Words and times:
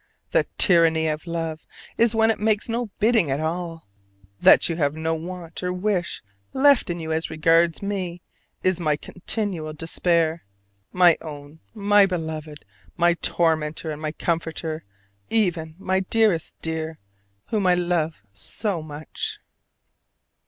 The 0.31 0.47
tyranny 0.57 1.07
of 1.09 1.27
love 1.27 1.67
is 1.95 2.15
when 2.15 2.31
it 2.31 2.39
makes 2.39 2.67
no 2.67 2.87
bidding 2.97 3.29
at 3.29 3.39
all. 3.39 3.87
That 4.39 4.67
you 4.67 4.77
have 4.77 4.95
no 4.95 5.13
want 5.13 5.61
or 5.61 5.71
wish 5.71 6.23
left 6.53 6.89
in 6.89 6.99
you 6.99 7.11
as 7.11 7.29
regards 7.29 7.83
me 7.83 8.23
is 8.63 8.79
my 8.79 8.95
continual 8.97 9.73
despair. 9.73 10.43
My 10.91 11.19
own, 11.21 11.59
my 11.75 12.07
beloved, 12.07 12.65
my 12.97 13.13
tormentor 13.13 13.91
and 13.91 14.17
comforter, 14.17 14.83
my 15.29 15.37
ever 15.69 15.99
dearest 16.09 16.55
dear, 16.63 16.97
whom 17.49 17.67
I 17.67 17.75
love 17.75 18.23
so 18.33 18.81
much! 18.81 19.37